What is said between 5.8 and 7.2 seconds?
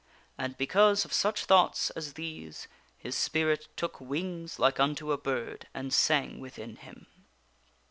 sang within him.